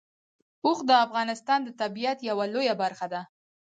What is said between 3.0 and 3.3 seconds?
ده.